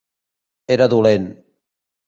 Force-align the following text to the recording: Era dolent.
Era 0.77 0.89
dolent. 0.95 1.31